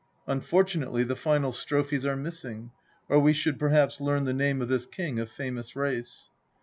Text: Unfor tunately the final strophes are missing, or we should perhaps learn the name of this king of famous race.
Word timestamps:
Unfor 0.27 0.63
tunately 0.65 1.05
the 1.07 1.15
final 1.15 1.51
strophes 1.51 2.07
are 2.07 2.15
missing, 2.15 2.71
or 3.07 3.19
we 3.19 3.33
should 3.33 3.59
perhaps 3.59 4.01
learn 4.01 4.23
the 4.25 4.33
name 4.33 4.59
of 4.59 4.67
this 4.67 4.87
king 4.87 5.19
of 5.19 5.29
famous 5.29 5.75
race. 5.75 6.29